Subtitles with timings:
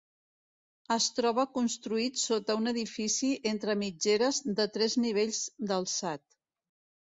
[0.93, 6.25] Es troba construït sota un edifici entre mitgeres de tres nivells d'alçat.